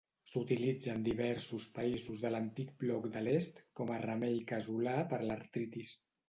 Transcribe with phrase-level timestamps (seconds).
[0.29, 5.95] S'utilitza en diversos països de l'antic bloc de l'Est com a remei casolà per l'artritis.